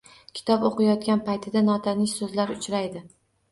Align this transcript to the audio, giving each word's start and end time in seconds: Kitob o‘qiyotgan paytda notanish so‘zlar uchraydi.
Kitob 0.37 0.63
o‘qiyotgan 0.69 1.21
paytda 1.29 1.63
notanish 1.69 2.17
so‘zlar 2.25 2.57
uchraydi. 2.59 3.07